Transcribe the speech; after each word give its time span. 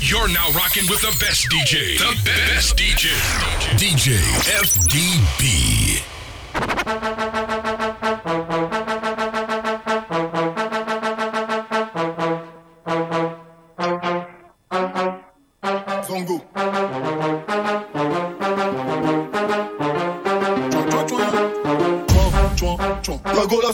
You're 0.00 0.28
now 0.28 0.48
rocking 0.52 0.88
with 0.88 1.00
the 1.00 1.14
best 1.18 1.48
DJ. 1.50 1.98
The 1.98 2.14
best 2.24 2.76
DJ. 2.76 3.10
DJ 3.76 4.16
FDB. 4.62 6.04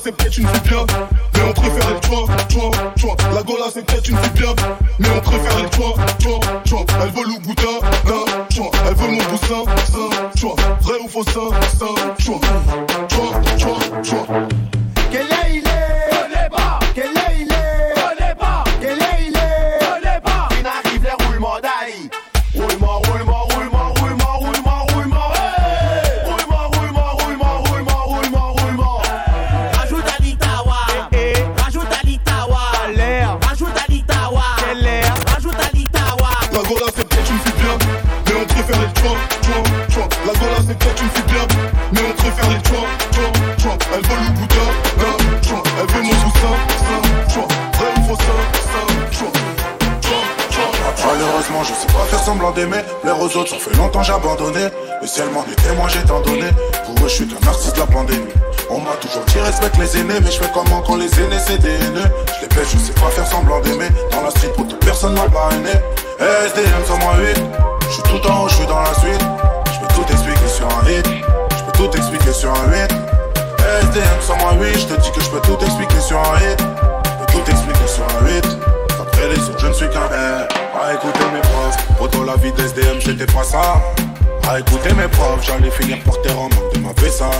C'est 0.04 0.12
peut-être 0.12 0.36
une 0.36 0.46
fille 0.46 0.76
aux 53.34 53.40
autres, 53.40 53.50
ça 53.50 53.56
fait 53.58 53.76
longtemps 53.76 54.02
j'ai 54.02 54.12
abandonné. 54.12 54.68
Le 55.00 55.06
ciel 55.06 55.26
m'en 55.30 55.44
est 55.44 55.62
témoin, 55.62 55.88
j'ai 55.88 56.02
tant 56.02 56.20
donné. 56.20 56.48
Pour 56.84 57.04
eux, 57.04 57.08
je 57.08 57.14
suis 57.14 57.26
qu'un 57.26 57.46
artiste 57.46 57.74
de 57.74 57.80
la 57.80 57.86
pandémie. 57.86 58.32
On 58.70 58.80
m'a 58.80 58.92
toujours 59.00 59.24
dit 59.24 59.38
respecte 59.38 59.76
les 59.78 59.98
aînés, 59.98 60.20
mais 60.22 60.30
je 60.30 60.38
fais 60.38 60.50
comment 60.52 60.80
quand 60.82 60.96
les 60.96 61.12
aînés 61.20 61.38
c'est 61.46 61.58
des 61.58 61.74
haineux. 61.74 62.10
Je 62.36 62.42
les 62.42 62.48
pèse, 62.48 62.68
je 62.72 62.78
sais 62.78 62.92
pas 62.92 63.08
faire 63.10 63.26
semblant 63.26 63.60
d'aimer. 63.60 63.88
Dans 64.10 64.22
la 64.22 64.30
street, 64.30 64.52
pour 64.56 64.66
toute 64.66 64.84
personne 64.84 65.14
m'a 65.14 65.28
parrainé. 65.28 65.70
SDM 66.20 66.84
sur 66.86 66.98
moi 66.98 67.14
8. 67.18 67.42
Je 67.88 67.92
suis 67.92 68.02
tout 68.02 68.28
en 68.28 68.44
haut, 68.44 68.48
je 68.48 68.54
suis 68.54 68.66
dans 68.66 68.80
la 68.80 68.94
suite. 68.94 69.24
Je 69.72 69.80
peux 69.80 69.94
tout 69.94 70.12
expliquer 70.12 70.48
sur 70.48 70.66
un 70.66 70.88
hit. 70.88 71.06
Je 71.56 71.64
peux 71.64 71.72
tout 71.72 71.96
expliquer 71.96 72.32
sur 72.32 72.50
un 72.50 72.70
8. 72.70 72.92
SDM 73.82 74.20
sur 74.20 74.36
moi 74.36 74.52
8. 74.60 74.78
Je 74.78 74.86
te 74.86 75.00
dis 75.00 75.10
que 75.10 75.20
je 75.20 75.30
peux 75.30 75.40
tout 75.40 75.58
expliquer 75.64 76.00
sur 76.00 76.18
un 76.18 76.38
hit. 76.38 76.60
Je 76.60 77.24
peux 77.24 77.32
tout 77.32 77.50
expliquer 77.50 77.88
sur 77.88 78.04
un 78.04 78.26
8. 78.26 78.73
Les 79.28 79.36
je 79.58 79.66
ne 79.66 79.72
suis 79.72 79.88
qu'un 79.88 80.10
air. 80.12 80.48
À 80.78 80.92
écouter 80.92 81.24
mes 81.32 81.40
profs, 81.40 81.76
poto 81.98 82.24
la 82.24 82.36
vie 82.36 82.52
d'SDM, 82.52 83.00
j'étais 83.00 83.24
pas 83.24 83.42
ça. 83.42 83.80
À 84.50 84.58
écouter 84.58 84.92
mes 84.92 85.08
profs, 85.08 85.46
j'allais 85.46 85.70
finir 85.70 85.98
par 86.04 86.20
terre 86.20 86.38
en 86.38 86.42
manque 86.42 86.74
de 86.74 86.80
ma 86.80 86.90
ça. 87.10 87.30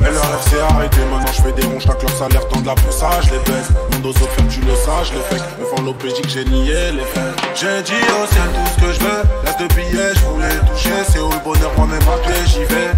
Mais 0.00 0.12
leur 0.12 0.22
rêve 0.22 0.42
s'est 0.48 0.60
arrêté, 0.60 0.98
maintenant 1.10 1.32
je 1.32 1.42
fais 1.42 1.52
des 1.52 1.66
ronds, 1.66 1.80
chaque 1.80 2.00
leur 2.02 2.16
salaire 2.16 2.46
tend 2.46 2.60
de 2.60 2.66
la 2.66 2.74
poussage, 2.76 3.24
les 3.32 3.38
baisse. 3.38 3.70
Mon 3.92 3.98
dos 3.98 4.12
tu 4.12 4.60
le 4.60 4.76
saches, 4.76 5.12
les 5.12 5.36
faits. 5.36 5.42
Me 5.58 5.64
font 5.64 5.82
l'OPJ 5.82 6.22
que 6.22 6.28
j'ai 6.28 6.44
nié, 6.44 6.92
les 6.92 7.04
faits. 7.04 7.34
J'ai 7.56 7.82
dit 7.82 8.04
au 8.14 8.26
ciel 8.32 8.48
tout 8.54 8.70
ce 8.76 8.86
que 8.86 8.92
je 8.92 9.00
veux, 9.00 9.22
laisse 9.44 9.56
de 9.56 9.74
billets, 9.74 10.14
je 10.14 10.24
voulais 10.26 10.56
toucher. 10.72 10.94
C'est 11.08 11.18
où 11.18 11.30
le 11.30 11.38
bonheur, 11.42 11.72
moi 11.76 11.86
même 11.88 12.00
à 12.02 12.28
pied, 12.28 12.46
j'y 12.46 12.64
vais. 12.64 12.92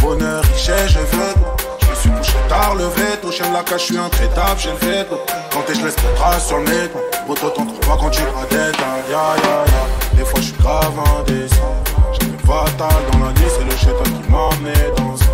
Bonheur, 0.00 0.42
richesse, 0.44 0.92
je 0.92 0.98
veux. 0.98 1.61
Je 2.02 2.08
suis 2.08 2.16
couché 2.18 2.48
tard, 2.48 2.74
levé, 2.74 3.16
touché 3.20 3.44
de 3.44 3.52
la 3.52 3.62
cache, 3.62 3.82
je 3.82 3.86
suis 3.92 3.98
intraitable, 3.98 4.58
j'ai 4.58 4.70
le 4.70 4.76
fait. 4.76 5.06
Quand 5.52 5.60
t'es, 5.62 5.74
je 5.74 5.84
laisse 5.84 5.94
mes 5.98 6.14
traces 6.16 6.48
sur 6.48 6.58
le 6.58 6.64
mec. 6.64 6.90
Boto, 7.28 7.48
t'en 7.50 7.64
trouves 7.64 7.78
pas 7.78 7.96
quand 8.00 8.10
tu 8.10 8.22
tête, 8.50 8.74
hein. 8.80 8.98
ya 9.08 9.36
ya 9.36 9.64
ya. 9.66 10.16
Des 10.16 10.24
fois, 10.24 10.40
je 10.40 10.46
suis 10.46 10.54
grave 10.54 10.92
indécent. 11.20 11.76
J'avais 12.18 12.38
fatal 12.38 13.02
dans 13.12 13.18
la 13.24 13.32
nuit, 13.32 13.50
c'est 13.56 13.64
le 13.64 13.76
chétan 13.76 14.02
qui 14.02 14.30
m'a 14.32 14.38
emmené 14.38 14.72
dans 14.96 15.16
ça. 15.16 15.26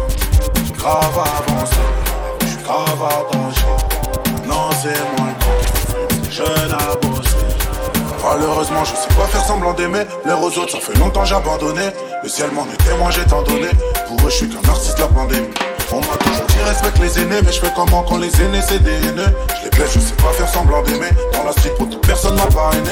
J'suis 0.57 0.73
grave 0.73 1.19
avancé, 1.19 1.75
j'suis 2.43 2.63
grave 2.65 3.03
attaché. 3.03 3.67
Non, 4.47 4.69
c'est 4.83 5.01
moi 5.17 5.29
le 5.31 5.45
temps, 5.45 6.31
jeune 6.31 6.73
à 6.73 6.97
bosser. 6.97 7.37
Malheureusement, 8.23 8.85
je 8.85 8.91
sais 8.91 9.15
pas 9.17 9.27
faire 9.29 9.45
semblant 9.47 9.73
d'aimer. 9.73 10.05
L'air 10.27 10.43
aux 10.43 10.59
autres, 10.59 10.73
ça 10.73 10.81
fait 10.81 10.99
longtemps 10.99 11.25
j'ai 11.25 11.35
abandonné. 11.35 11.89
Le 12.23 12.29
ciel 12.29 12.51
m'en 12.51 12.67
est 12.67 12.85
témoin, 12.85 13.11
j'ai 13.11 13.25
tant 13.25 13.41
donné. 13.41 13.69
Pour 14.07 14.19
eux, 14.19 14.29
je 14.29 14.35
suis 14.35 14.49
qu'un 14.51 14.69
artiste 14.69 14.99
de 14.99 15.03
la 15.03 15.09
pandémie. 15.09 15.49
On 15.91 16.01
m'a 16.01 16.17
toujours 16.19 16.47
dit 16.47 16.59
respecte 16.67 16.99
les 16.99 17.19
aînés, 17.21 17.41
mais 17.43 17.53
je 17.53 17.61
fais 17.61 17.73
comment 17.75 18.03
quand 18.03 18.19
les 18.19 18.35
aînés 18.43 18.61
c'est 18.67 18.83
des 18.83 18.95
haineux? 19.09 19.33
Je 19.59 19.65
les 19.65 19.71
plaise, 19.71 19.91
je 19.95 20.01
sais 20.01 20.15
pas 20.15 20.33
faire 20.33 20.49
semblant 20.49 20.83
d'aimer. 20.83 21.11
Dans 21.33 21.45
la 21.45 21.53
street, 21.53 21.75
pour 21.79 21.89
toute 21.89 22.07
personne 22.07 22.37
m'a 22.37 22.47
parrainé. 22.47 22.91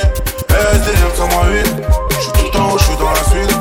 SDM 0.48 1.14
sur 1.14 1.28
moi 1.28 1.44
8. 1.50 1.66
Je 2.10 2.20
suis 2.20 2.32
tout 2.32 2.58
en 2.58 2.72
haut, 2.72 2.78
je 2.78 2.84
suis 2.84 2.96
dans 2.96 3.10
la 3.10 3.24
suite. 3.24 3.56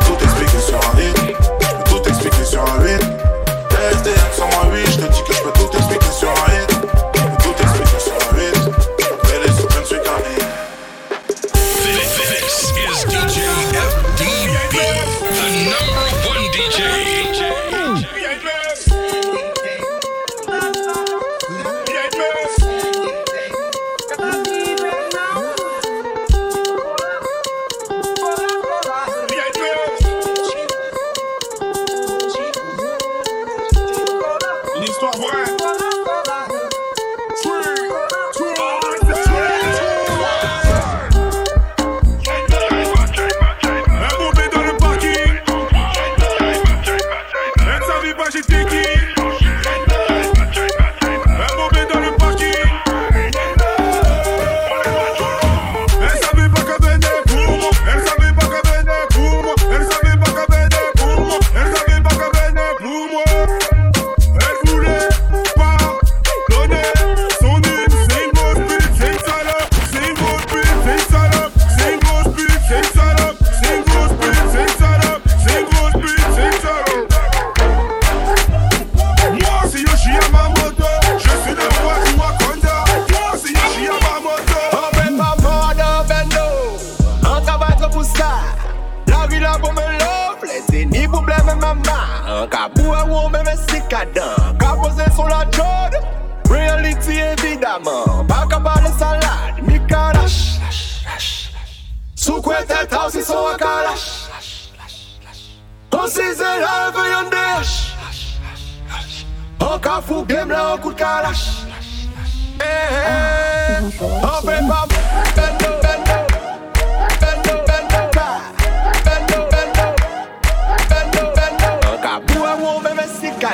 Je 0.00 0.06
tout 0.06 0.24
expliquer 0.24 0.60
sur 0.60 0.76
un 0.76 0.98
hit. 1.00 1.16
Je 1.86 1.90
tout 1.90 2.08
expliquer 2.08 2.44
sur 2.44 2.62
un 2.62 2.84
8. 2.84 2.90
SDM 3.92 4.30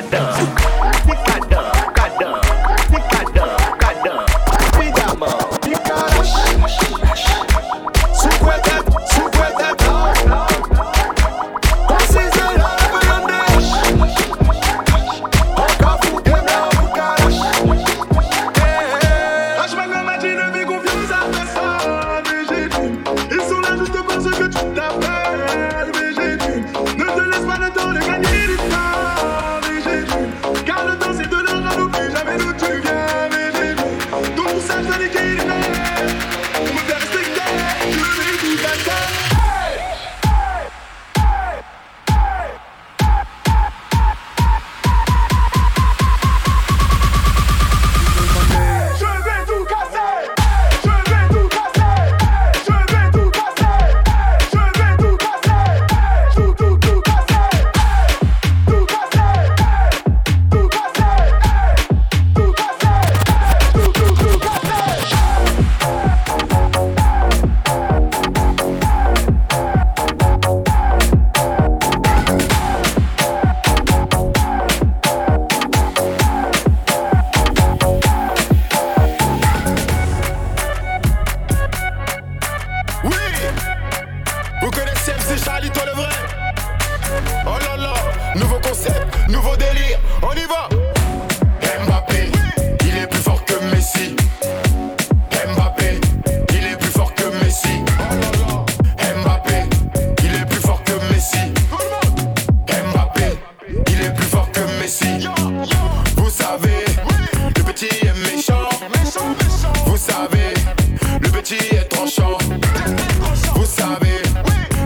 me 0.03 0.09
vesti 0.11 0.54
Vous 113.77 113.81
savez, 113.81 114.23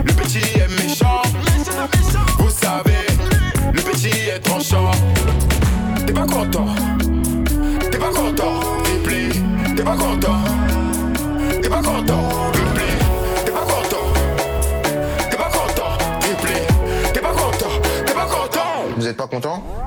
le 0.03 0.13
petit 0.13 0.39
est 0.57 0.67
méchant. 0.81 1.21
Vous 2.39 2.49
savez, 2.49 3.05
le 3.71 3.81
petit 3.81 4.29
est 4.29 4.39
tranchant. 4.39 4.89
T'es 6.07 6.11
pas 6.13 6.25
content, 6.25 6.65
t'es 7.91 7.97
pas 7.99 8.09
content, 8.09 8.59
t'es 8.83 9.75
t'es 9.75 9.83
pas 9.83 9.95
content, 9.95 10.39
t'es 11.61 11.69
pas 11.69 11.81
content, 11.83 12.29
t'es 13.45 13.51
pas 13.51 13.61
content, 13.61 14.03
t'es 15.29 15.37
pas 15.37 15.51
content, 15.51 15.97
t'es 17.13 17.19
pas 17.21 17.29
content, 17.29 17.69
t'es 18.05 18.13
pas 18.13 18.25
content. 18.25 18.63
Vous 18.97 19.07
êtes 19.07 19.17
pas 19.17 19.27
content? 19.27 19.78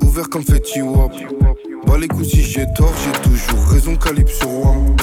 ouvert 0.00 0.28
comme 0.28 0.44
Fetty 0.44 0.82
Wap. 0.82 1.12
Bah 1.86 1.98
les 1.98 2.08
coups 2.08 2.28
si 2.28 2.42
j'ai 2.42 2.66
tort, 2.74 2.92
j'ai 3.04 3.30
toujours 3.30 3.68
raison, 3.68 3.96
Calypso 3.96 4.46
Wam. 4.46 4.96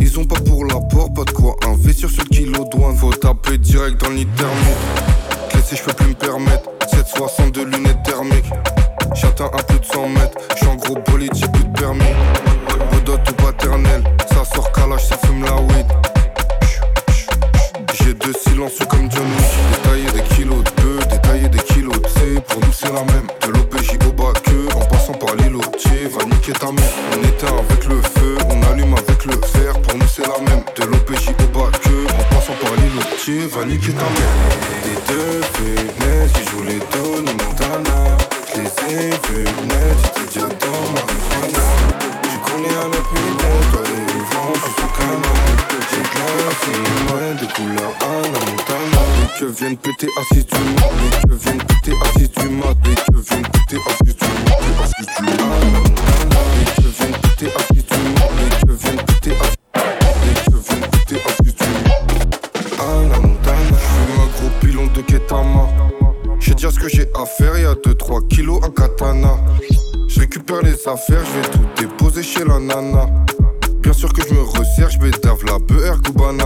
Ils 0.00 0.18
ont 0.18 0.24
pas 0.24 0.40
pour 0.40 0.64
l'apport, 0.64 1.12
pas 1.14 1.24
de 1.24 1.30
quoi 1.30 1.56
investir 1.66 2.10
sur 2.10 2.22
le 2.24 2.28
kilo 2.28 2.64
douane. 2.64 2.96
Faut 2.96 3.12
taper 3.12 3.58
direct 3.58 4.00
dans 4.00 4.10
l'hypermètre. 4.10 5.48
Classé, 5.50 5.76
je 5.76 5.82
peux 5.82 5.92
plus 5.92 6.08
me 6.08 6.14
permettre. 6.14 6.70
760 6.90 7.54
de 7.54 7.62
lunettes 7.62 8.02
thermiques. 8.04 8.50
J'atteins 9.14 9.50
à 9.52 9.62
plus 9.62 9.78
de 9.78 9.84
100 9.84 10.08
mètres. 10.08 10.38
J'suis 10.56 10.66
en 10.66 10.76
gros 10.76 10.98
bolide, 11.10 11.32
j'ai 11.34 11.48
plus 11.48 11.64
de 11.64 11.78
permis. 11.78 12.02
Bodot 12.92 13.18
ou 13.30 13.34
paternel, 13.34 14.02
ça 14.28 14.44
sort 14.44 14.70
calage, 14.72 15.06
ça 15.06 15.16
fume 15.24 15.44
la 15.44 15.56
weed. 15.56 15.86
J'ai 17.94 18.14
deux 18.14 18.34
silences 18.44 18.78
comme 18.88 19.10
John 19.10 19.24
est 26.50 26.64
à. 26.64 26.68
On 26.68 27.22
éteint 27.24 27.56
avec 27.58 27.84
le 27.88 28.00
feu, 28.02 28.36
on 28.48 28.62
allume 28.70 28.94
avec 28.94 29.24
le 29.24 29.32
fer. 29.46 29.72
Pour 29.82 29.96
nous, 29.96 30.06
c'est 30.06 30.22
la 30.22 30.38
même. 30.38 30.62
De 30.76 30.84
l'OPJ 30.84 31.30
au 31.30 31.58
bac, 31.58 31.74
en 31.86 32.34
passant 32.34 32.54
par 32.60 32.74
l'îlot, 32.76 33.48
va 33.48 33.64
niquer 33.64 33.92
ta 33.92 34.04
mère. 34.16 34.34
Des 34.84 35.12
deux 35.12 35.40
fenêtres 35.54 36.32
qui 36.34 36.50
jouent 36.50 36.64
les 36.64 36.78
Tony 36.78 37.32
Montana. 37.32 38.16
Je 38.54 38.60
les 38.60 38.66
ai 38.66 39.10
j'étais 39.10 40.26
déjà 40.26 40.46
dans 40.46 40.82
ma 40.92 41.00
marijuana. 41.06 41.64
Tu 42.22 42.36
connais 42.44 42.76
un 42.76 42.92
opinion, 42.92 43.54
toi 43.72 43.82
et 43.84 44.12
le 44.12 44.20
vent, 44.30 44.52
je 44.54 44.60
suis 44.60 44.90
canard. 44.96 45.46
J'ai 45.90 46.02
de 46.02 46.20
la 46.44 46.52
fille, 46.62 47.36
de 47.40 47.46
couleur 47.54 47.92
à 48.00 48.22
la 48.22 48.38
Montana. 48.38 49.02
Que 49.38 49.46
viennent 49.46 49.76
péter 49.76 50.08
assis 50.20 50.45
je 71.24 71.40
vais 71.40 71.50
tout 71.50 71.82
déposer 71.82 72.22
chez 72.22 72.44
la 72.44 72.60
nana. 72.60 73.06
Bien 73.80 73.92
sûr 73.92 74.12
que 74.12 74.22
je 74.22 74.32
me 74.32 74.42
resserre, 74.42 74.88
je 74.88 75.00
la 75.44 75.58
beurre, 75.58 76.00
goubana. 76.00 76.45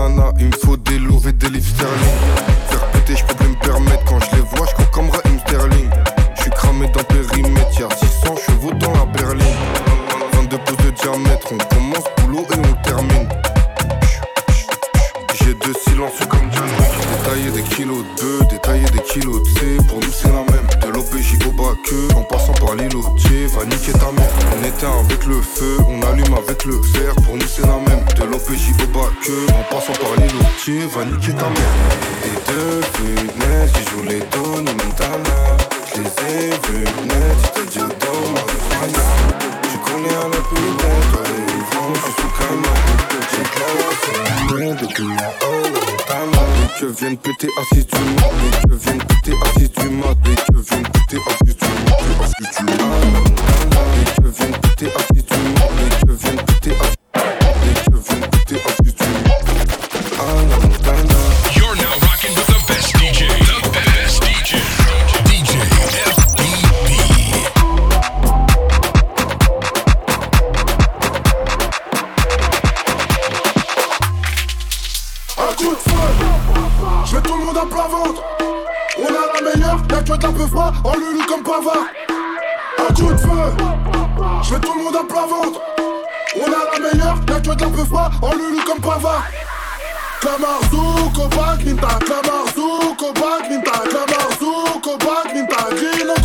copac, 91.21 91.63
ni 91.65 91.75
ta 91.75 91.99
clabarzou, 91.99 92.95
copac, 92.95 93.49
ni 93.49 93.61
ta 93.63 93.71
clabarzou, 93.89 94.79
copac, 94.81 95.33
ni 95.33 95.47
ta 95.47 95.69
le 95.69 96.15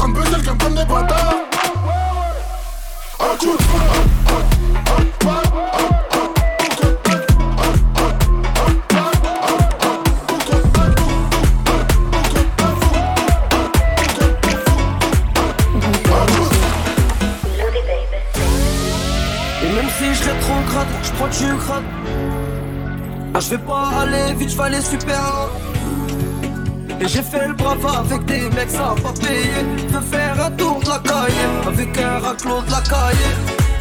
des 3.38 4.15
super 24.82 25.50
Et 27.00 27.08
j'ai 27.08 27.22
fait 27.22 27.48
le 27.48 27.54
brava 27.54 28.00
avec 28.00 28.24
des 28.26 28.48
mecs, 28.50 28.70
ça 28.70 28.94
pas 29.02 29.12
payé. 29.12 29.50
Je 29.92 29.98
faire 29.98 30.44
un 30.44 30.50
tour 30.52 30.80
de 30.80 30.88
la 30.88 30.98
caille 30.98 31.42
avec 31.66 31.98
un 31.98 32.18
raclot 32.18 32.62
de 32.62 32.70
la 32.70 32.80
caille. 32.80 33.26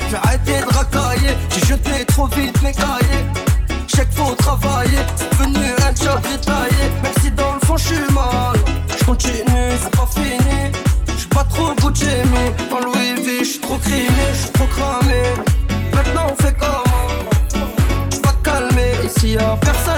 J'ai 0.09 0.17
arrêté 0.17 0.53
de 0.61 0.73
racailler, 0.73 1.35
j'ai 1.49 1.65
jeté 1.65 2.05
trop 2.05 2.27
vite 2.27 2.61
mes 2.61 2.71
cahiers. 2.71 3.25
J'ai 3.87 4.05
faut 4.11 4.35
travailler, 4.35 4.99
c'est 5.15 5.29
devenu 5.31 5.65
un 5.87 5.95
job 5.95 6.19
détaillé. 6.21 6.85
Même 7.03 7.13
si 7.21 7.31
dans 7.31 7.53
le 7.53 7.59
fond 7.65 7.77
je 7.77 7.85
suis 7.85 8.13
mal, 8.13 8.57
je 8.97 9.05
continue, 9.05 9.71
c'est 9.81 9.95
pas 9.95 10.07
fini. 10.13 10.71
J'suis 11.15 11.27
pas 11.29 11.45
trop 11.45 11.73
Gucci, 11.75 12.05
mais 12.31 12.53
dans 12.69 12.79
Louis 12.79 13.15
V, 13.23 13.43
j'suis 13.43 13.59
trop 13.59 13.77
crimé, 13.77 14.25
j'suis 14.33 14.51
trop 14.51 14.67
cramé. 14.67 15.23
Maintenant 15.93 16.27
on 16.31 16.43
fait 16.43 16.55
comment? 16.59 17.63
Tu 18.11 18.19
vas 18.19 18.35
calmer 18.43 18.93
ici 19.05 19.33
y'a 19.33 19.57
personne 19.61 19.94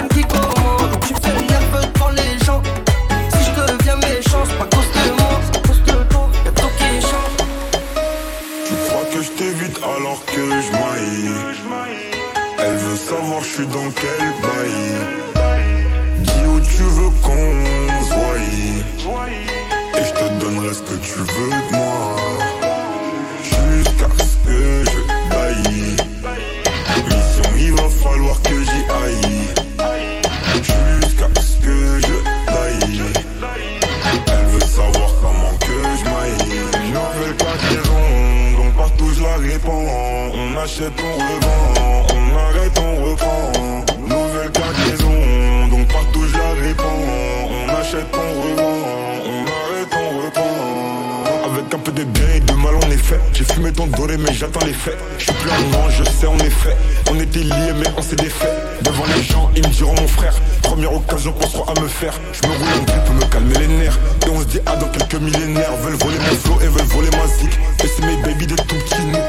On 57.10 57.20
était 57.20 57.40
liés 57.40 57.74
mais 57.80 57.88
on 57.98 58.02
s'est 58.02 58.16
défait. 58.16 58.52
Devant 58.82 59.06
les 59.16 59.24
gens, 59.24 59.50
ils 59.56 59.66
me 59.66 59.74
diront 59.74 59.96
mon 59.96 60.08
frère. 60.08 60.34
Première 60.62 60.94
occasion 60.94 61.32
qu'on 61.32 61.48
soit 61.48 61.66
à 61.68 61.80
me 61.80 61.88
faire. 61.88 62.14
Je 62.34 62.48
me 62.48 62.54
roule 62.54 62.68
un 62.68 62.84
grip 62.84 63.04
pour 63.06 63.16
me 63.16 63.26
calmer 63.26 63.58
les 63.60 63.68
nerfs. 63.68 64.00
Et 64.26 64.30
on 64.30 64.40
se 64.42 64.46
dit 64.46 64.60
ah 64.66 64.76
dans 64.76 64.90
quelques 64.90 65.22
millénaires. 65.22 65.76
Veulent 65.84 65.96
voler 65.96 66.18
mon 66.20 66.36
flow 66.36 66.60
et 66.62 66.68
veulent 66.68 66.86
voler 66.88 67.10
ma 67.12 67.28
zik. 67.28 67.58
Et 67.84 67.88
c'est 67.88 68.06
mes 68.06 68.18
baby 68.18 68.48
des 68.48 68.56
tout 68.56 68.76
petits 68.76 69.06
nous. 69.06 69.20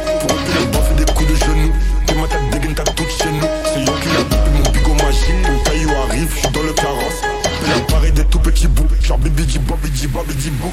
Pour 0.73 0.85
fait 0.85 0.94
des 0.94 1.12
coups 1.12 1.30
de 1.30 1.37
genoux. 1.37 1.73
T'es 2.06 2.14
ma 2.14 2.26
tête 2.26 2.50
dégaine 2.50 2.75
ta 2.75 2.82
toute 2.82 3.11
chez 3.11 3.30
nous. 3.30 3.49
C'est 3.73 3.80
yo 3.80 3.92
qui 4.02 4.08
l'a 4.08 4.37
mon 4.52 4.70
bigot 4.70 4.94
magique. 4.94 5.42
Ton 5.44 5.70
caillou 5.70 5.90
arrive, 6.08 6.30
je 6.35 6.38
suis 6.40 6.49
dans 6.49 6.62
le 6.62 6.73
carrosse. 6.73 7.23
Et 7.64 7.68
l'appareil 7.68 8.12
des 8.12 8.25
tout 8.25 8.40
petits 8.40 8.68
bouts. 8.68 8.88
Genre 9.02 9.18
baby 9.18 9.44
di 9.44 9.58
bobby 9.58 9.90
di 9.90 10.06
bobby 10.06 10.35
di 10.35 10.50
bou. 10.50 10.73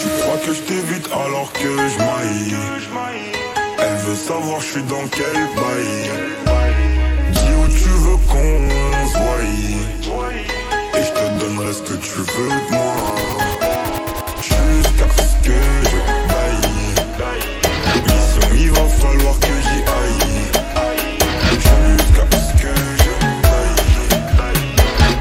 Tu 0.00 0.08
crois 0.20 0.38
que 0.44 0.52
je 0.54 0.60
t'évite 0.60 1.08
alors 1.12 1.52
que 1.52 1.68
je 1.68 1.98
maille. 1.98 3.51
Veut 4.04 4.16
savoir 4.16 4.60
je 4.60 4.66
suis 4.66 4.82
dans 4.82 5.06
quel 5.12 5.32
bail. 5.54 6.10
Dis 7.30 7.52
où 7.54 7.68
tu 7.68 7.88
veux 7.88 8.18
qu'on 8.28 8.68
se 9.06 9.16
voie. 9.16 10.32
Et 10.98 11.02
je 11.04 11.10
te 11.12 11.24
donnerai 11.38 11.72
ce 11.72 11.82
que 11.82 11.94
tu 11.94 12.18
veux 12.18 12.24
de 12.24 12.72
moi. 12.72 12.94
Jusqu'à 14.42 15.08
ce 15.16 15.34
que 15.46 15.60
je 15.84 15.98
baille. 16.28 16.70
Mission, 18.06 18.46
il 18.54 18.70
va 18.70 18.84
falloir 18.88 19.36
que 19.38 19.54
j'y 19.62 19.80
aille. 20.00 20.34
Jusqu'à 21.52 22.26
ce 22.36 22.52
que 22.60 22.74
je 22.98 23.12
baille. 23.42 23.84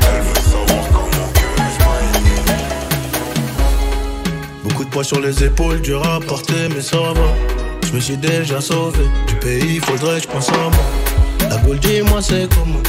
Elle 0.09 0.23
veut 0.23 0.41
savoir 0.41 0.83
comment 0.91 1.29
que 1.35 1.49
je 1.57 1.77
maille. 1.85 2.33
Beaucoup 4.63 4.85
de 4.85 4.89
poids 4.89 5.03
sur 5.03 5.19
les 5.19 5.43
épaules, 5.43 5.81
dur 5.81 6.03
à 6.03 6.19
porter, 6.19 6.67
mais 6.73 6.81
ça 6.81 6.97
va. 6.97 7.60
Je 7.91 7.97
me 7.97 8.01
suis 8.01 8.15
déjà 8.15 8.61
sauvé 8.61 9.03
du 9.27 9.35
pays, 9.35 9.79
faudrait 9.79 10.21
que 10.21 10.23
je 10.23 10.27
pense 10.29 10.47
à 10.47 10.53
moi. 10.53 11.49
La 11.49 11.57
boule, 11.57 11.77
dis-moi, 11.79 12.21
c'est 12.21 12.47
comment? 12.55 12.79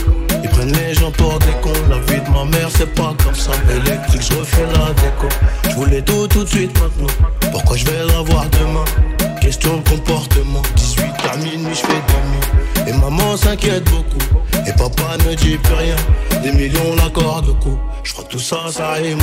Ils 0.44 0.49
prennent 0.49 0.73
les 0.73 0.94
gens 0.94 1.11
pour 1.11 1.40
des 1.40 1.50
cons. 1.61 1.73
La 1.90 1.99
vie 1.99 2.21
de 2.21 2.30
ma 2.30 2.44
mère, 2.44 2.68
c'est 2.71 2.87
pas 2.94 3.12
comme 3.25 3.35
ça. 3.35 3.50
Électrique, 3.68 4.23
je 4.23 4.38
refais 4.38 4.62
la 4.62 4.92
déco. 4.94 5.26
Je 5.68 5.75
voulais 5.75 6.02
tout 6.02 6.28
tout 6.28 6.44
de 6.44 6.49
suite 6.49 6.71
maintenant. 6.80 7.12
Pourquoi 7.50 7.76
je 7.76 7.85
vais 7.85 8.06
l'avoir 8.06 8.47
demain? 8.50 8.85
Question 9.40 9.78
de 9.78 9.88
comportement. 9.88 10.62
18 10.76 11.04
à 11.32 11.37
minuit, 11.38 11.75
je 11.75 11.80
fais 11.80 12.02
demi. 12.85 12.88
Et 12.88 12.92
maman 12.92 13.37
s'inquiète 13.37 13.82
beaucoup. 13.90 14.38
Et 14.68 14.73
papa 14.73 15.16
ne 15.26 15.35
dit 15.35 15.59
plus 15.59 15.75
rien. 15.75 15.97
Des 16.42 16.50
millions 16.50 16.96
l'accord 16.96 17.40
de 17.42 17.52
coup. 17.52 17.78
Je 18.02 18.12
crois 18.12 18.25
que 18.25 18.30
tout 18.30 18.40
ça, 18.40 18.56
ça 18.68 18.88
à 18.88 18.92
rien. 18.94 19.16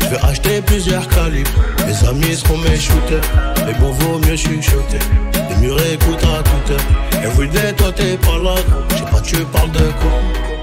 Je 0.00 0.06
vais 0.06 0.20
acheter 0.22 0.62
plusieurs 0.62 1.06
calibres. 1.08 1.50
Mes 1.86 2.08
amis 2.08 2.34
seront 2.34 2.56
mes 2.58 2.76
shooters. 2.76 3.20
Mais 3.66 3.74
bon, 3.74 3.90
vaut 3.92 4.18
mieux 4.18 4.36
chuchoter. 4.36 4.98
Les 5.50 5.56
murs 5.56 5.78
écoutent 5.92 6.24
à 6.24 6.42
toute 6.42 6.70
heure. 6.70 7.22
Everyday, 7.24 7.74
toi 7.74 7.92
t'es 7.92 8.16
pas 8.16 8.38
là. 8.42 8.54
Je 8.90 8.96
sais 8.96 9.10
pas, 9.10 9.20
tu 9.20 9.36
parles 9.52 9.70
de 9.72 9.78
quoi? 10.00 10.12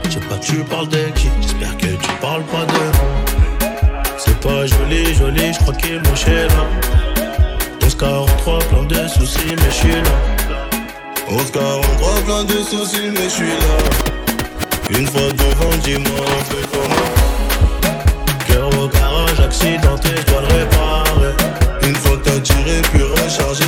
Je 0.06 0.12
sais 0.12 0.20
pas, 0.20 0.38
tu 0.38 0.56
parles 0.64 0.88
de 0.88 0.98
qui? 1.16 1.30
J'espère 1.42 1.78
que 1.78 1.86
tu 1.86 2.12
parles 2.20 2.44
pas 2.44 2.66
de. 2.66 3.68
C'est 4.18 4.40
pas 4.40 4.66
joli, 4.66 5.14
joli, 5.14 5.54
je 5.54 5.60
crois 5.60 5.76
qu'il 5.76 5.96
est 5.96 6.16
chez 6.16 6.48
là. 6.48 6.66
1143, 7.82 8.60
plein 8.60 8.84
de 8.84 9.08
soucis, 9.10 9.40
mais 9.50 9.70
je 9.70 9.76
suis 9.76 9.92
là. 9.92 10.02
1143, 11.30 12.14
plein 12.26 12.44
de 12.46 12.64
soucis, 12.64 13.12
mais 13.14 13.24
je 13.26 13.30
suis 13.30 13.48
là. 13.48 14.23
Une 14.90 15.08
fois 15.08 15.32
devant, 15.32 15.76
dis-moi, 15.84 16.26
on 16.28 16.44
fait 16.44 16.68
comment 16.72 17.10
Cœur 18.48 18.68
au 18.80 18.88
garage, 18.88 19.40
accidenté, 19.40 20.10
je 20.18 20.32
dois 20.32 20.42
le 20.42 20.48
réparer. 20.48 21.34
Une 21.88 21.96
fois 21.96 22.18
que 22.18 22.24
t'as 22.30 22.40
tiré, 22.40 22.82
puis 22.92 23.02
rechargé, 23.02 23.64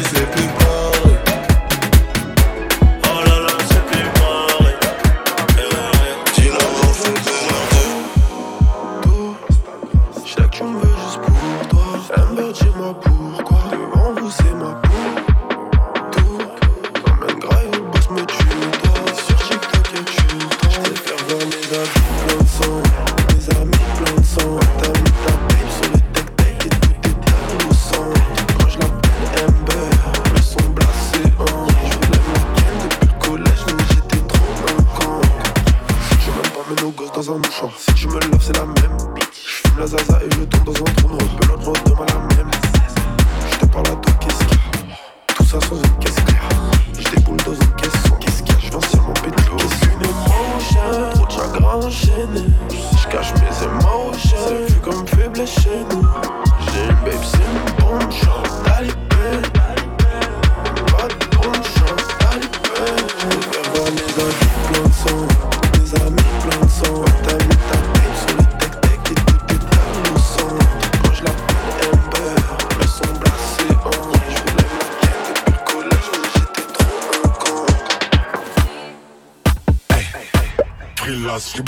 just 81.36 81.56
your 81.58 81.64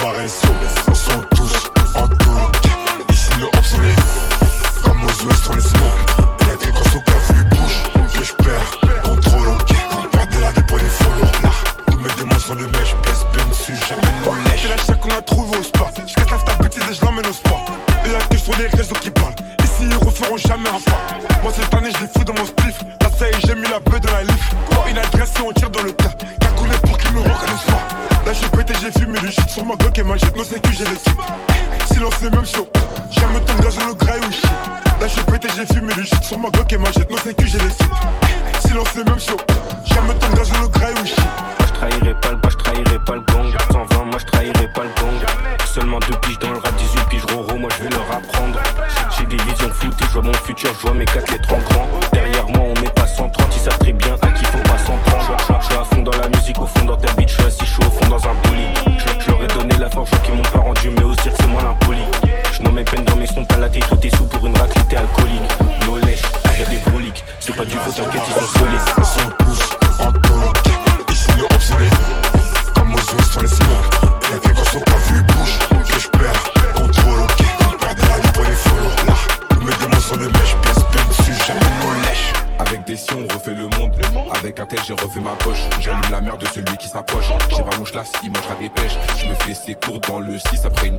jette 36.07 36.23
sur 36.23 36.39
ma 36.39 36.49
Glock 36.49 36.71
et 36.73 36.77
ma 36.77 36.91
jette 36.91 37.09
nos 37.09 37.17
incus, 37.17 37.51
j'ai 37.51 37.59
les 37.59 38.67
Silence, 38.67 38.87
c'est 38.93 39.07
même 39.07 39.19
chaud. 39.19 39.46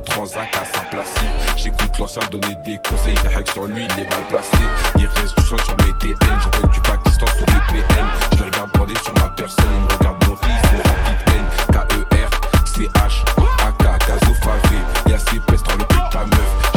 transac 0.03 0.49
à 0.55 0.65
sa 0.65 0.81
place. 0.85 1.13
J'écoute 1.57 1.97
l'ancien 1.99 2.21
donner 2.31 2.55
des 2.65 2.79
conseils 2.87 3.15
directs 3.15 3.51
sur 3.51 3.65
lui, 3.65 3.85
il 3.85 4.03
est 4.03 4.09
mal 4.09 4.23
placé. 4.29 4.57
Il 4.97 5.05
reste 5.07 5.37
du 5.37 5.43
sang 5.45 5.57
sur 5.57 5.75
mes 5.77 5.93
TN, 5.99 6.15
j'en 6.19 6.67
du 6.67 6.79
Pakistan 6.81 7.25
sur 7.27 7.45
des 7.45 7.83
PN. 7.83 8.05
Je 8.37 8.43
regarde 8.43 8.71
bander 8.77 8.95
sur 9.03 9.13
ma 9.15 9.29
personne, 9.29 9.65
il 9.73 9.81
me 9.81 9.97
regarde 9.97 10.27
mon 10.27 10.35
fils, 10.35 10.71
mon 10.71 10.79
rapide 10.79 11.29
N. 11.35 11.45
K-E-R, 11.73 12.65
C-H, 12.65 13.25
A-K, 13.67 14.07
Gazo, 14.07 14.33
Favé. 14.41 14.77
Y'a 15.07 15.17
ses 15.19 15.39
pestes 15.39 15.65
dans 15.65 15.75
le 15.77 15.83
cul 15.85 15.97
de 15.97 16.09
ta 16.11 16.25
meuf. 16.25 16.68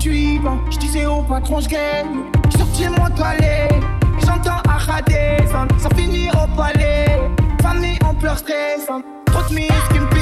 je 0.00 0.78
disais 0.78 1.06
au 1.06 1.22
patron, 1.22 1.60
je 1.60 1.68
gagne. 1.68 2.24
Je 2.50 2.58
sortis 2.58 2.88
mon 2.88 3.08
toilet, 3.14 3.68
j'entends 4.20 4.62
à 4.68 5.02
descendre. 5.02 5.74
Ça 5.78 5.88
finit 5.96 6.28
au 6.30 6.56
palais, 6.56 7.20
famille 7.62 7.98
en 8.04 8.14
pleurs 8.14 8.38
stressante. 8.38 9.04
Trop 9.26 9.42
de 9.48 9.54
qui 9.54 9.98
me 9.98 10.13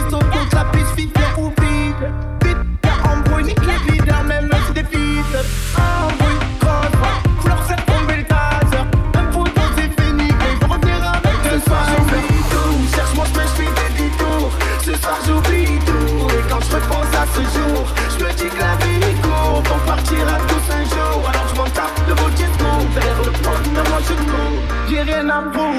million, 25.05 25.31
I'm 25.31 25.53
full. 25.53 25.72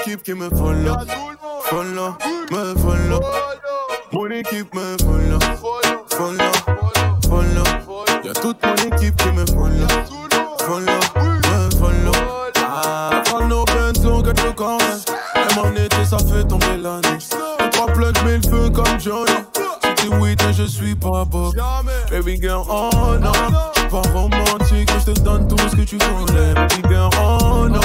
Équipe 0.00 0.22
qui 0.22 0.34
me 0.34 0.48
follow. 0.50 0.96
Follow. 1.64 2.16
Me 2.50 2.74
follow. 2.78 3.20
Mon 4.12 4.30
équipe 4.30 4.74
me 4.74 4.96
follow. 4.98 5.38
Follow. 6.10 6.52
Follow. 7.28 8.04
Y'a 8.24 8.32
toute 8.32 8.58
mon 8.64 8.74
équipe 8.74 9.16
qui 9.16 9.28
me 9.28 9.46
follow. 9.46 9.88
Follow. 10.60 11.00
Me 11.16 11.70
follow. 11.76 12.12
Ah, 12.58 13.22
follow 13.26 13.64
Benzo, 13.66 14.24
get 14.24 14.42
le 14.44 14.52
corner. 14.52 14.86
Même 15.34 15.64
en 15.64 15.76
été, 15.76 16.04
ça 16.04 16.18
fait 16.18 16.44
tomber 16.44 16.76
l'année. 16.78 17.18
Trois 17.72 17.86
plugs, 17.86 18.22
mille 18.24 18.42
feux 18.48 18.70
comme 18.70 18.98
Johnny. 18.98 19.32
Si 19.98 20.08
weed, 20.08 20.40
je 20.52 20.64
suis 20.64 20.94
pas 20.94 21.24
Bob. 21.24 21.54
Baby 22.10 22.40
girl, 22.40 22.64
oh 22.68 23.16
non. 23.20 23.32
Pas 23.90 24.08
romantique, 24.12 24.90
mais 24.94 25.00
j'te 25.00 25.20
donne 25.22 25.46
tout 25.48 25.58
ce 25.70 25.76
que 25.76 25.82
tu 25.82 25.98
voulais. 25.98 26.54
Baby 26.54 26.88
girl, 26.88 27.10
oh 27.20 27.68
non. 27.68 27.80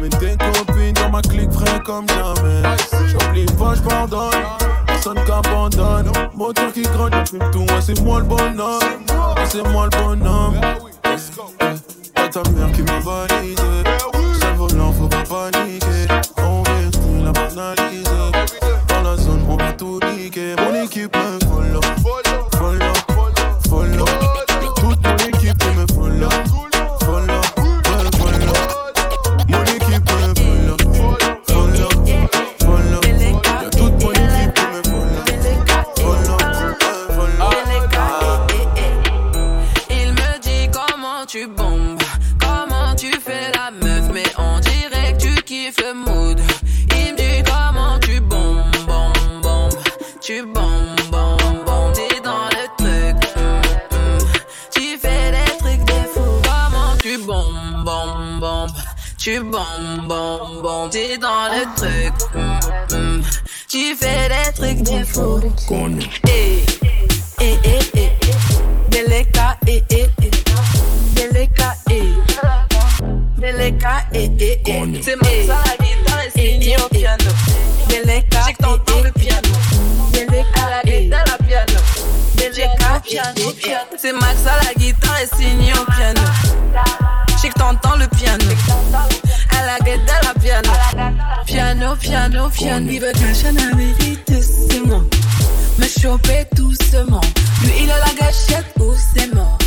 Ramène 0.00 0.18
tes 0.18 0.36
copines 0.38 0.92
dans 0.94 1.10
ma 1.10 1.20
clique 1.20 1.52
frais 1.52 1.78
comme 1.84 2.08
jamais. 2.08 2.62
J'oublie 3.06 3.44
pas, 3.58 3.74
j'pardonne. 3.74 4.30
Personne 4.86 5.18
qu'abandonne. 5.26 6.10
Moteur 6.34 6.72
qui 6.72 6.82
grogne, 6.82 7.12
fume 7.28 7.50
tout, 7.52 7.60
ouais, 7.60 7.80
c'est 7.82 8.00
moi 8.00 8.20
le 8.20 8.24
bonhomme. 8.24 8.80
C'est 9.44 9.66
moi 9.68 9.88
le 9.92 9.98
bonhomme. 10.02 10.60
Y'a 12.16 12.28
ta 12.28 12.42
mère 12.50 12.72
qui 12.72 12.82
m'a 12.82 12.98
validé. 13.00 13.62
C'est 14.40 14.54
volant, 14.54 14.92
faut 14.92 15.08
pas 15.08 15.22
paniquer. 15.22 16.08
On 16.38 16.62
vit, 16.62 17.22
la 17.22 17.32
banalisé. 17.32 18.10
Dans 18.88 19.02
la 19.02 19.16
zone, 19.16 19.44
on 19.50 19.56
va 19.56 19.72
tout 19.74 20.00
niquer. 20.16 20.54
Mon 20.56 20.82
équipe 20.82 21.14
me. 21.14 21.38
Follow. 21.46 22.29
Tu 41.30 41.46
bombes, 41.46 42.02
comment 42.40 42.92
tu 42.96 43.12
fais 43.12 43.52
la 43.54 43.70
meuf, 43.70 44.10
mais 44.12 44.24
on 44.36 44.58
dirait 44.58 45.12
que 45.12 45.22
tu 45.22 45.42
kiffes 45.42 45.76
le 45.78 45.94
mood. 45.94 46.40
Il 46.96 47.12
me 47.12 47.16
dit 47.16 47.48
comment 47.48 48.00
tu 48.00 48.20
bombes, 48.20 48.64
bombes, 48.84 49.40
bombes, 49.40 49.78
tu 50.20 50.42
bombes, 50.42 51.00
bombes, 51.12 51.64
bombes, 51.64 51.92
t'es 51.92 52.20
dans 52.20 52.48
le 52.50 52.66
truc. 52.78 53.30
hum, 53.36 53.60
hum. 53.92 54.18
Tu 54.72 54.98
fais 54.98 55.30
des 55.30 55.56
trucs 55.58 55.84
de 55.84 56.02
fou, 56.12 56.20
comment 56.42 56.96
tu 57.00 57.16
bombes, 57.18 57.84
bombes, 57.84 58.40
bombes, 58.40 58.70
tu 59.16 59.38
bombes, 59.38 60.08
bombes, 60.08 60.62
bombes, 60.62 60.90
t'es 60.90 61.16
dans 61.16 61.46
le 61.52 61.62
truc. 61.76 62.12
hum. 62.92 63.22
Tu 63.68 63.94
fais 63.94 64.28
des 64.28 64.52
trucs 64.52 64.82
de 64.82 65.04
fou. 65.04 65.40
Eh, 66.26 66.64
eh, 67.40 67.56
eh, 67.62 67.80
Beleka, 73.70 74.04
eh, 74.12 74.28
eh, 74.40 74.60
eh. 74.66 75.00
C'est 75.00 75.16
la 75.16 75.76
guitare 75.80 76.18
et 76.26 76.30
signé 76.38 76.76
au 76.76 76.88
piano. 76.88 77.24
Beleka, 77.88 78.40
j'ai 78.46 78.52
que 78.54 78.62
t'entends 78.62 79.00
le 79.04 79.12
piano. 79.12 79.48
Beleka, 80.12 80.70
la 80.70 80.82
guitare, 80.82 81.24
la 81.26 81.46
piano. 81.46 81.80
Beleka, 82.34 83.00
piano, 83.00 83.52
piano. 83.52 83.86
C'est 83.96 84.12
Max 84.12 84.44
à 84.46 84.64
la 84.64 84.74
guitare 84.74 85.18
et 85.22 85.36
signé 85.36 85.72
au 85.74 85.84
piano. 85.92 86.20
J'ai 87.40 87.48
que 87.50 87.58
t'entends 87.58 87.96
le 87.96 88.08
piano. 88.08 88.44
À 89.56 89.66
la 89.66 89.78
guitare, 89.78 90.20
la 90.24 90.40
piano. 90.40 90.70
Piano, 91.46 91.96
piano, 91.96 92.50
piano. 92.50 92.90
Il 92.90 93.00
veut 93.00 93.12
cacher 93.12 93.52
la 93.52 93.76
vérité, 93.76 94.42
c'est 94.42 94.80
moi. 94.84 95.02
Me 95.78 95.86
choper 95.86 96.44
doucement. 96.56 97.20
Lui, 97.62 97.72
il 97.84 97.90
a 97.90 97.98
la 97.98 98.12
gâchette 98.18 98.74
ou 98.80 98.92
c'est 99.14 99.32
mort. 99.32 99.59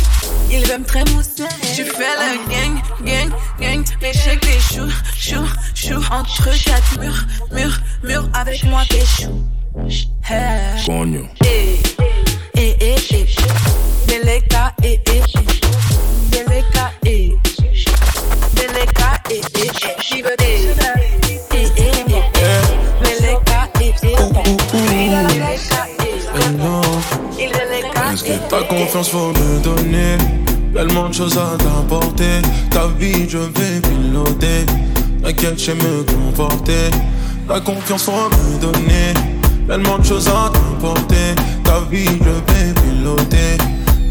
Il 0.56 0.64
veut 0.68 0.78
me 0.78 0.84
trémousser. 0.84 1.48
Tu 1.74 1.84
fais 1.84 2.14
le 2.16 2.48
gang, 2.48 2.80
gang, 3.04 3.30
gang. 3.58 3.84
Les 4.00 4.12
shakes, 4.12 4.44
les 4.44 4.60
choux, 4.60 4.88
choux, 5.18 5.48
choux. 5.74 6.00
Entre 6.12 6.48
quatre 6.64 7.00
murs, 7.00 7.26
murs, 7.50 7.80
murs. 8.04 8.28
Avec 8.32 8.62
moi, 8.64 8.82
t'es 8.88 9.04
chou. 9.04 9.42
Hey. 10.22 10.84
Coño. 10.86 11.26
Eh, 11.44 11.80
eh, 12.54 12.76
eh, 12.80 12.94
eh. 13.10 13.26
Beleka, 14.06 14.72
eh, 14.84 15.00
eh, 15.06 15.22
eh. 15.34 15.44
Beleka, 16.30 16.92
eh. 17.04 17.32
Beleka, 18.54 19.22
eh, 19.30 19.40
eh, 19.56 19.70
eh. 19.82 20.22
Eh, 20.38 20.63
ta 28.48 28.62
confiance 28.62 29.08
faut 29.08 29.28
me 29.28 29.62
donner 29.62 30.18
Tellement 30.74 31.08
de 31.08 31.14
choses 31.14 31.38
à 31.38 31.56
t'apporter. 31.56 32.42
Ta 32.70 32.88
vie 32.98 33.28
je 33.28 33.38
vais 33.38 33.80
piloter. 33.80 34.66
T'inquiète 35.22 35.58
je 35.58 35.70
me 35.72 36.02
comporter 36.02 36.90
Ta 37.46 37.60
confiance 37.60 38.04
faut 38.04 38.12
me 38.12 38.60
donner 38.60 39.14
Tellement 39.68 39.98
de 39.98 40.04
choses 40.04 40.28
à 40.28 40.50
t'apporter. 40.50 41.34
Ta 41.64 41.80
vie 41.90 42.06
je 42.06 42.52
vais 42.52 42.74
piloter. 42.74 43.58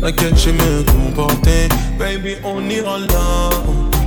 T'inquiète 0.01 0.37
je 0.37 0.51
me 0.51 0.83
comporter 0.83 1.67
Baby 1.99 2.35
on 2.43 2.69
ira 2.69 2.99
là. 2.99 3.49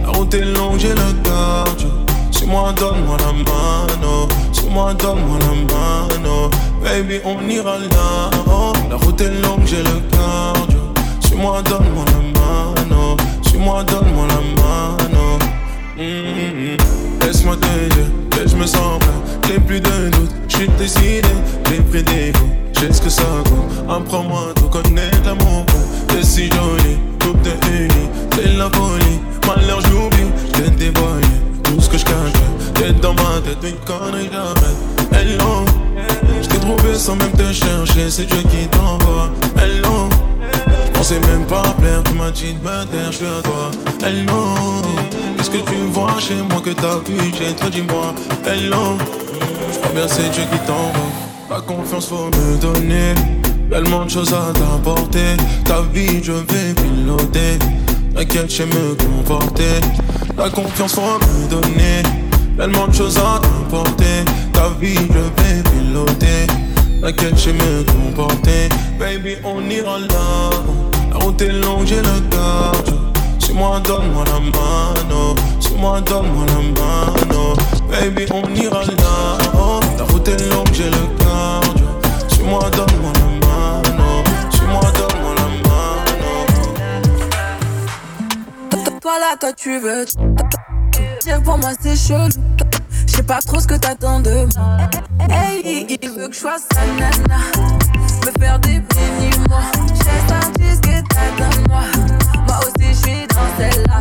La 0.02 0.08
route 0.12 0.32
est 0.34 0.44
longue 0.44 0.78
j'ai 0.78 0.90
le 0.90 1.12
cardio 1.24 1.88
Suis-moi 2.30 2.72
donne-moi 2.72 3.16
la 3.18 3.32
mano. 3.32 4.28
Suis-moi 4.52 4.94
donne-moi 4.94 5.38
la 5.40 5.74
mano. 5.74 6.50
Baby 6.82 7.20
on 7.24 7.48
ira 7.48 7.78
là. 7.78 8.30
La 8.90 8.96
route 8.96 9.20
est 9.20 9.42
longue 9.42 9.66
j'ai 9.66 9.82
le 9.82 10.00
cardio. 10.10 10.78
Suis-moi 11.20 11.62
donne-moi 11.62 12.04
la 12.06 12.40
mano. 12.40 13.16
Suis-moi 13.42 13.84
donne-moi 13.84 14.26
la 14.28 14.62
mano. 14.62 15.38
Mm-hmm. 15.98 17.26
Laisse-moi 17.26 17.56
te 17.56 17.94
dire 17.94 18.06
que 18.30 18.48
je 18.48 18.56
me 18.56 18.66
sens 18.66 18.98
prêt 19.00 19.48
J'ai 19.48 19.60
plus 19.60 19.80
de 19.80 20.10
doute, 20.10 20.30
je 20.48 20.56
suis 20.56 20.68
décidé. 20.78 21.22
J'ai 21.68 21.80
pris 21.82 22.02
des 22.02 22.32
coups, 22.32 22.52
j'ai 22.80 22.92
ce 22.92 23.00
que 23.00 23.08
ça 23.10 23.24
coûte. 23.44 23.88
Apprends-moi 23.88 24.50
à 24.50 24.54
tout 24.54 24.68
connaître 24.68 25.18
l'amour 25.24 25.64
T'es 26.08 26.22
si 26.22 26.48
jolie, 26.50 26.98
coupe 27.20 27.40
de 27.42 27.50
unis 27.68 28.08
C'est 28.34 28.56
la 28.56 28.70
folie, 28.70 29.20
malheur 29.46 29.80
j'oublie 29.80 30.30
J'ai 30.54 30.70
dévoilé 30.70 31.26
tout 31.64 31.80
ce 31.80 31.88
que 31.88 31.98
je 31.98 32.04
cache. 32.04 32.14
T'es 32.74 32.92
dans 32.92 33.14
ma 33.14 33.40
tête, 33.44 33.58
une 33.62 33.76
connerie 33.84 34.28
jamais. 34.30 34.74
Hello, 35.12 35.64
je 36.42 36.48
t'ai 36.48 36.58
trouvé 36.58 36.94
sans 36.94 37.16
même 37.16 37.32
te 37.32 37.52
chercher 37.52 38.10
C'est 38.10 38.26
Dieu 38.26 38.42
qui 38.50 38.66
t'envoie. 38.68 39.30
Hello, 39.56 40.08
je 40.86 40.90
pensais 40.92 41.20
même 41.20 41.44
pas 41.46 41.62
plaire 41.78 42.02
Tu 42.04 42.14
m'as 42.14 42.30
dit 42.30 42.54
de 42.54 42.58
me 42.58 42.84
taire, 42.84 43.12
je 43.12 43.24
à 43.24 43.42
toi. 43.42 43.70
Hello, 44.04 44.82
qu'est-ce 45.36 45.50
que 45.50 45.58
tu 45.58 45.76
vois 45.92 46.18
chez 46.18 46.36
moi 46.50 46.60
que 46.64 46.70
t'as 46.70 46.98
vu 47.06 47.32
chez 47.36 47.54
toi 47.54 47.70
dis-moi 47.70 48.14
Hello, 48.46 48.98
je 49.72 49.78
crois 49.78 49.92
bien 49.94 50.08
c'est 50.08 50.30
Dieu 50.30 50.42
qui 50.50 50.58
t'envoie. 50.66 51.26
La 51.48 51.60
confiance 51.60 52.08
faut 52.08 52.26
me 52.26 52.58
donner. 52.60 53.14
Tellement 53.70 54.04
de 54.04 54.10
choses 54.10 54.32
à 54.32 54.52
t'apporter. 54.52 55.36
Ta 55.64 55.82
vie 55.92 56.22
je 56.22 56.32
vais 56.32 56.74
piloter. 56.74 57.58
T'inquiète, 58.14 58.50
je 58.52 58.62
me 58.62 58.94
comporter 58.94 59.80
La 60.36 60.50
confiance 60.50 60.94
faut 60.94 61.02
me 61.02 61.48
donner. 61.48 62.02
Tellement 62.56 62.88
de 62.88 62.94
choses 62.94 63.18
à 63.18 63.40
t'apporter. 63.40 64.24
Ta 64.52 64.70
vie 64.80 64.98
T'inquiète, 67.06 67.38
je 67.38 67.50
me 67.50 67.84
comporter 67.84 68.68
Baby 68.98 69.36
on 69.44 69.70
ira 69.70 70.00
là. 70.00 70.50
La 71.12 71.18
route 71.18 71.40
est 71.40 71.52
longue, 71.52 71.86
j'ai 71.86 72.02
le 72.02 72.20
cardio 72.28 72.94
Suis-moi, 73.38 73.78
donne-moi 73.78 74.24
la 74.24 74.40
mano. 74.40 75.36
Suis-moi, 75.60 76.00
donne-moi 76.00 76.46
la 76.48 76.54
mano. 76.82 77.54
Baby 77.88 78.26
on 78.32 78.52
ira 78.56 78.82
là. 78.82 79.38
La 79.96 80.02
route 80.02 80.26
est 80.26 80.50
longue, 80.50 80.72
j'ai 80.72 80.90
le 80.90 81.06
cardio 81.16 81.86
Suis-moi, 82.26 82.70
donne-moi 82.70 83.12
la 83.14 83.46
mano. 83.46 84.24
Suis-moi, 84.50 84.90
donne-moi 84.98 85.32
la 85.36 85.46
mano. 88.82 88.98
Toi 89.00 89.18
là, 89.20 89.36
toi 89.38 89.52
tu 89.52 89.78
veux. 89.78 90.04
Dire 91.22 91.40
pour 91.44 91.56
moi 91.58 91.70
c'est 91.80 91.94
chelou 91.94 92.30
pas 93.26 93.40
trop 93.40 93.58
ce 93.60 93.66
que 93.66 93.74
t'attends 93.74 94.20
de 94.20 94.46
moi. 94.56 94.78
Hey, 95.28 95.86
il 95.88 96.10
veut 96.10 96.28
que 96.28 96.34
je 96.34 96.38
sois 96.38 96.58
sa 96.72 96.80
nana. 96.98 97.40
Me 98.24 98.30
faire 98.38 98.58
des 98.60 98.80
béniments. 98.80 99.70
J'ai 99.94 100.20
senti 100.28 100.76
ce 100.76 100.80
que 100.80 101.02
t'as 101.08 101.30
dans 101.38 101.68
moi. 101.68 101.82
Moi 102.46 102.58
aussi, 102.60 102.88
je 102.88 102.94
suis 102.94 103.26
dans 103.26 103.50
celle-là. 103.58 104.00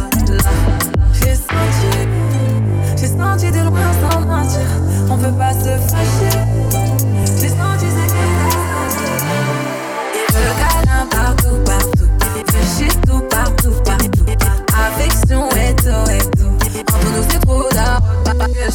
J'ai 1.14 1.36
senti, 1.36 1.92
j'ai 2.98 3.08
senti 3.08 3.52
de 3.52 3.62
loin 3.66 3.92
sans 4.02 4.22
mentir. 4.22 4.68
On 5.10 5.18
peut 5.18 5.38
pas 5.38 5.54
se 5.54 5.78
fâcher. 5.90 6.15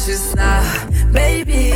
Suis 0.01 0.13
ça, 0.13 0.61
baby. 1.13 1.71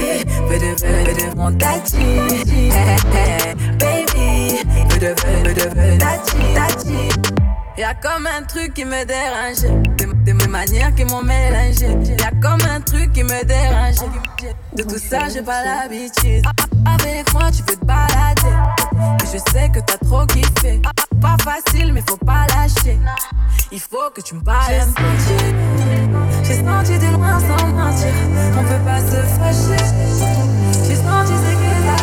Veux 0.47 0.57
de, 0.57 0.73
de 0.75 1.35
mon 1.35 1.51
tati. 1.53 1.97
Hey, 1.97 2.71
hey, 3.13 3.55
baby. 3.77 4.57
Veux 4.89 4.99
de, 4.99 5.07
veux 5.09 5.53
de. 5.53 5.65
Y'a 7.77 7.93
comme 7.93 8.25
un 8.25 8.41
truc 8.43 8.73
qui 8.73 8.85
me 8.85 9.05
dérange. 9.05 9.61
Des, 9.97 10.33
des 10.33 10.47
manières 10.47 10.95
qui 10.95 11.03
m'ont 11.05 11.21
mélangé. 11.21 11.87
Y'a 12.19 12.31
comme 12.41 12.61
un 12.67 12.81
truc 12.81 13.13
qui 13.13 13.23
me 13.23 13.45
dérange. 13.45 13.97
De 14.73 14.83
tout 14.83 14.97
ça, 14.97 15.29
j'ai 15.31 15.43
pas 15.43 15.63
l'habitude. 15.63 16.43
Avec 16.85 17.31
moi, 17.33 17.51
tu 17.51 17.61
veux 17.69 17.77
te 17.77 17.85
balader. 17.85 18.84
Et 19.23 19.25
je 19.25 19.51
sais 19.51 19.69
que 19.69 19.79
t'as 19.79 19.97
trop 19.97 20.25
kiffé. 20.27 20.81
Pas 21.21 21.37
facile, 21.43 21.93
mais 21.93 22.03
faut 22.07 22.17
pas 22.17 22.45
lâcher. 22.55 22.97
Il 23.71 23.79
faut 23.79 24.09
que 24.13 24.21
tu 24.21 24.35
me 24.35 24.41
parles 24.41 24.73
peu. 24.95 25.03
J'ai 26.43 26.55
senti 26.63 26.99
de 26.99 27.13
loin 27.13 27.39
sans 27.39 27.67
mentir. 27.67 28.13
On 28.57 28.63
peut 28.63 28.83
pas 28.85 28.99
se 28.99 29.19
fâcher. 29.37 29.83
J'ai 30.87 30.95
senti 30.95 31.33
ce 31.33 31.51
a 31.89 31.97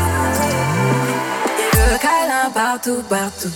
Il 1.59 1.79
veut 1.79 1.99
câlin 1.99 2.51
partout, 2.53 3.03
partout. 3.09 3.53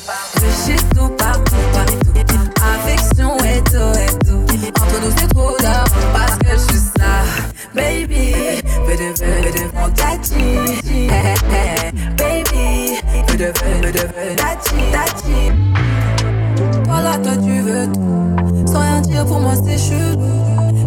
Shit 0.64 0.84
tout 0.94 1.08
partout, 1.10 1.56
partout. 1.72 2.06
Affection 2.62 3.36
et 3.38 3.62
tout, 3.64 3.92
et 3.98 4.12
tout. 4.24 4.46
Entre 4.80 5.00
nous, 5.00 5.12
c'est 5.16 5.28
trop 5.28 5.56
d'or 5.58 5.84
parce 6.12 6.36
que 6.38 6.50
je 6.52 6.72
suis 6.72 6.84
ça. 6.98 7.24
Baby, 7.74 8.32
veux 8.86 8.96
de, 8.96 9.08
veux 9.22 9.52
de 9.52 9.64
mon 9.74 9.88
baby, 12.16 12.96
Voilà, 16.86 17.18
toi 17.18 17.32
tu 17.36 17.60
veux 17.60 17.86
tout. 17.92 18.66
Sans 18.66 18.80
rien 18.80 19.00
dire 19.02 19.26
pour 19.26 19.40
moi, 19.40 19.52
c'est 19.62 19.76
chelou. 19.76 20.24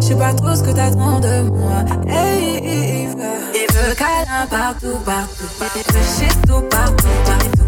Je 0.00 0.06
sais 0.06 0.16
pas 0.16 0.34
trop 0.34 0.56
ce 0.56 0.62
que 0.64 0.72
t'attends 0.72 1.20
de 1.20 1.42
moi. 1.42 1.84
Hey, 2.08 3.04
il 3.04 3.16
veut, 3.16 3.38
il 3.54 3.72
veut 3.72 3.94
câlin 3.94 4.46
partout, 4.50 4.98
partout. 5.04 5.44
Il 5.76 5.94
veut 5.94 6.02
shit 6.02 6.36
tout 6.44 6.62
partout, 6.62 7.06
partout. 7.24 7.60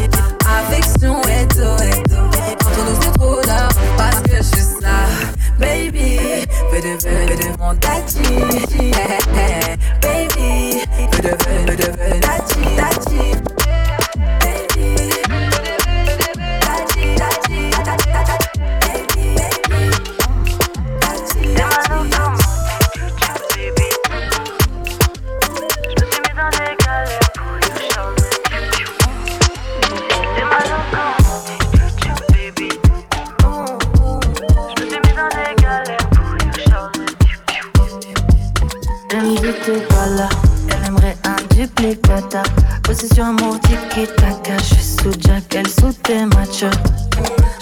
Affection 0.44 1.20
et 1.22 1.46
tout, 1.48 1.82
et 1.84 2.02
tout. 2.02 2.30
Entre 2.66 2.84
nous, 2.84 2.96
c'est 3.00 3.12
trop 3.12 3.40
d'or 3.40 3.68
parce 3.96 4.20
que 4.22 4.36
je 4.36 4.42
suis 4.42 4.66
ça. 4.80 5.06
Baby, 5.60 6.18
veux 6.72 6.80
de, 6.80 6.92
veux 7.06 7.36
de 7.36 7.48
mon 7.60 7.72
hey, 7.72 8.02
baby, 10.02 10.80
veux 11.12 11.22
de, 11.22 11.28
veux 11.28 11.76
de, 11.76 11.84
veux 11.84 12.20
tati, 12.20 13.61
Possession 42.92 43.24
amour 43.38 43.58
tiki 43.60 44.06
taka, 44.18 44.58
je 44.58 44.64
suis 44.74 44.84
sous 44.84 45.12
Jack, 45.20 45.54
elle 45.54 45.66
sous 45.66 45.94
tes 46.02 46.26
matchs. 46.26 46.66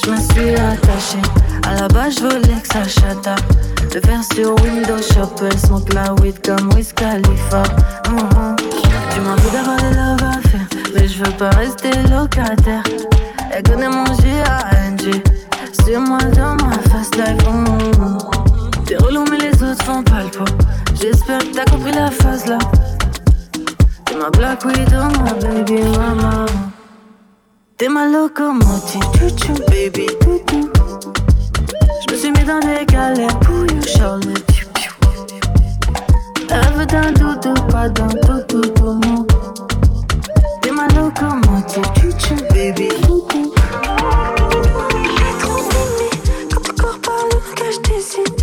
Je 0.04 0.10
me 0.10 0.16
suis 0.16 0.56
attachée, 0.56 1.22
à 1.68 1.74
la 1.82 1.86
base 1.86 2.16
je 2.16 2.22
voulais 2.22 2.60
que 2.60 2.66
ça 2.66 2.82
chata. 2.82 3.36
Le 3.94 4.00
faire 4.00 4.24
sur 4.24 4.56
Windows 4.64 5.00
Shop, 5.14 5.32
elle 5.40 5.56
smoke 5.56 5.94
la 5.94 6.14
weed 6.14 6.44
comme 6.44 6.72
Wiz 6.74 6.92
Khalifa. 6.92 7.62
Mhm. 8.08 8.56
Tu 9.14 9.20
m'as 9.20 9.32
envie 9.34 9.50
d'avoir 9.52 9.76
des 9.76 9.94
love 9.94 10.24
à 10.24 10.48
faire, 10.48 10.66
mais 10.96 11.06
je 11.06 11.22
veux 11.22 11.36
pas 11.38 11.50
rester 11.50 11.92
locataire. 12.10 12.82
Elle 13.52 13.62
connaît 13.62 13.88
mon 13.88 14.06
J-A-N-G, 14.06 15.22
sur 15.84 16.00
moi 16.00 16.18
dans 16.34 16.56
ma 16.56 16.72
fast 16.90 17.14
life. 17.14 17.46
mhm. 17.46 18.18
T'es 18.84 18.96
relou 18.96 19.24
mais 19.30 19.38
les 19.38 19.62
autres 19.62 19.84
font 19.84 20.02
pas 20.02 20.24
le 20.24 20.30
poids 20.30 20.44
J'espère 21.00 21.38
que 21.38 21.54
t'as 21.54 21.64
compris 21.66 21.92
la 21.92 22.10
phase 22.10 22.46
là 22.46 22.58
Ma 24.20 24.28
black 24.28 24.66
widow, 24.66 25.09
ma 25.24 25.33
baby 25.33 25.80
mama 25.96 26.44
T'es 27.78 27.88
ma 27.88 28.04
locomotive, 28.06 29.00
chouchou 29.18 29.54
baby 29.70 30.09
toutou 30.20 30.70
Je 32.02 32.12
me 32.12 32.18
suis 32.18 32.30
mis 32.30 32.44
dans 32.44 32.61
des 32.61 32.85
galères 32.85 33.38
pour 33.40 33.64
you 33.64 33.80
Charlotte. 33.80 34.44
Elle 36.50 36.87
d'un 36.87 37.12
doudou, 37.12 37.54
pas 37.72 37.88
d'un 37.88 38.09
toutou 38.09 38.61
tout 38.61 39.00
mon 39.06 39.24
T'es 40.61 40.70
ma 40.70 40.87
locomotive, 40.88 41.83
chouchou 42.02 42.37
baby 42.52 42.88
toutou 43.00 43.54
Quand 46.52 46.61
ton 46.61 46.74
corps 46.74 47.00
parle, 47.00 47.30
que 47.56 47.72
je 47.72 47.80
décide. 47.90 48.39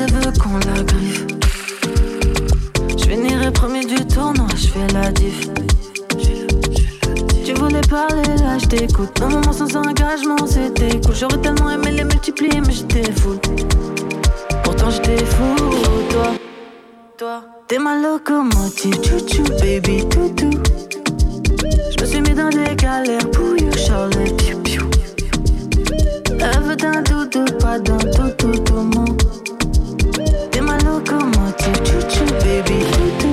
Elle 0.00 0.12
veut 0.12 0.32
qu'on 0.38 0.58
la 0.58 0.82
griffe. 0.82 1.26
Je 2.96 3.04
finirai 3.04 3.50
premier 3.50 3.84
du 3.84 3.96
tournoi, 4.06 4.46
je 4.56 4.68
fais 4.68 4.86
la 4.92 5.10
diff. 5.12 5.48
Tu 7.44 7.54
voulais 7.54 7.80
parler, 7.88 8.36
là 8.40 8.58
je 8.58 8.66
t'écoute. 8.66 9.10
Un 9.22 9.28
moment 9.28 9.52
sans 9.52 9.74
engagement, 9.76 10.46
c'était 10.46 11.00
cool. 11.00 11.14
J'aurais 11.14 11.38
tellement 11.38 11.70
aimé 11.70 11.92
les 11.92 12.04
multiplier, 12.04 12.60
mais 12.60 12.72
j'étais 12.72 13.10
fou. 13.12 13.38
Pourtant 14.62 14.90
j'étais 14.90 15.24
fou, 15.24 15.54
toi. 16.10 16.32
Toi, 17.16 17.42
t'es 17.66 17.78
ma 17.78 17.96
locomotive, 17.98 18.94
chouchou, 19.02 19.44
baby, 19.60 20.06
toutou. 20.08 20.50
Je 21.90 22.00
me 22.00 22.06
suis 22.06 22.20
mis 22.20 22.34
dans 22.34 22.50
des 22.50 22.76
galères 22.76 23.30
pour 23.30 23.56
you, 23.56 23.72
Charlotte, 23.76 24.36
piou, 24.36 24.58
piou. 24.60 24.84
Elle 26.38 26.76
d'un 26.76 27.02
doudou, 27.02 27.44
pas 27.58 27.78
d'un 27.80 27.98
toutou, 27.98 28.52
tout 28.64 28.74
mon. 28.74 29.27
T'es 30.88 31.12
ma 31.12 31.18
locomotive, 31.18 31.84
chouchou, 31.84 32.24
baby, 32.42 33.27